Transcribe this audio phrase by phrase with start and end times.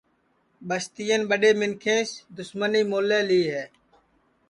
[0.67, 3.65] ٻستِین ٻڈؔے منکھینٚس دُسمنی مولے لی ہے